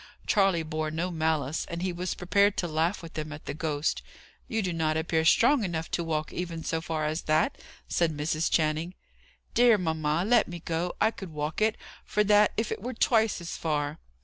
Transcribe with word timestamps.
Charley 0.25 0.63
bore 0.63 0.89
no 0.89 1.11
malice, 1.11 1.67
and 1.69 1.83
he 1.83 1.93
was 1.93 2.15
prepared 2.15 2.57
to 2.57 2.67
laugh 2.67 3.03
with 3.03 3.13
them 3.13 3.31
at 3.31 3.45
the 3.45 3.53
ghost. 3.53 4.01
"You 4.47 4.63
do 4.63 4.73
not 4.73 4.97
appear 4.97 5.23
strong 5.23 5.63
enough 5.63 5.91
to 5.91 6.03
walk 6.03 6.33
even 6.33 6.63
so 6.63 6.81
far 6.81 7.05
as 7.05 7.21
that," 7.29 7.59
said 7.87 8.17
Mrs. 8.17 8.49
Channing. 8.49 8.95
"Dear 9.53 9.77
mamma, 9.77 10.25
let 10.25 10.47
me 10.47 10.57
go! 10.59 10.95
I 10.99 11.11
could 11.11 11.29
walk 11.29 11.61
it, 11.61 11.77
for 12.03 12.23
that, 12.23 12.51
if 12.57 12.71
it 12.71 12.81
were 12.81 12.95
twice 12.95 13.39
as 13.41 13.55
far." 13.57 13.99